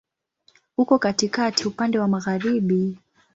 [0.77, 2.97] Uko katikati, upande wa magharibi.